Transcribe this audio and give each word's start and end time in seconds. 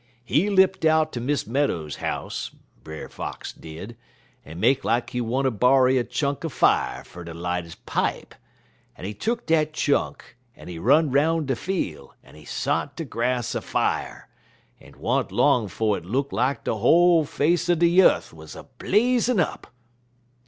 He 0.25 0.49
lipt 0.49 0.83
out 0.83 1.13
ter 1.13 1.19
Miss 1.21 1.45
Meadows 1.45 1.97
house, 1.97 2.49
Brer 2.83 3.07
Fox 3.07 3.53
did, 3.53 3.95
en 4.43 4.59
make 4.59 4.83
like 4.83 5.11
he 5.11 5.21
wanter 5.21 5.51
borry 5.51 5.99
a 5.99 6.03
chunk 6.03 6.43
er 6.43 6.49
fier 6.49 7.03
fer 7.05 7.23
ter 7.23 7.35
light 7.35 7.65
he 7.67 7.71
pipe, 7.85 8.33
en 8.97 9.05
he 9.05 9.13
tuck 9.13 9.45
dat 9.45 9.73
chunk, 9.73 10.37
en 10.57 10.67
he 10.69 10.79
run 10.79 11.11
'roun' 11.11 11.45
de 11.45 11.55
fiel', 11.55 12.15
en 12.23 12.33
he 12.33 12.45
sot 12.45 12.95
de 12.95 13.05
grass 13.05 13.53
a 13.53 13.61
fier, 13.61 14.27
en't 14.79 14.95
wa'n't 14.95 15.31
long 15.31 15.67
'fo' 15.67 15.93
it 15.93 16.03
look 16.03 16.31
lak 16.33 16.63
de 16.63 16.73
whole 16.75 17.23
face 17.23 17.69
er 17.69 17.75
de 17.75 17.85
yeth 17.85 18.33
waz 18.33 18.55
a 18.55 18.63
blazin' 18.79 19.39
up." 19.39 19.67